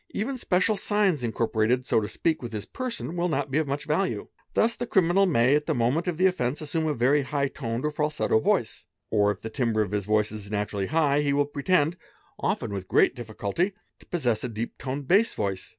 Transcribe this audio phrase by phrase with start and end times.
[0.15, 3.85] Even special signs incorporated, so to speak, with his person will not be of much
[3.85, 4.29] value.
[4.55, 7.47] Thus the criminal 1 nay, at the moment of the offence, assume a very high
[7.49, 11.33] toned or falsetto yoice; or if the timbre of his voice is naturally high he
[11.33, 11.97] will pretend,
[12.39, 15.69] often with great difficulty, to possess a deep toned bass voice.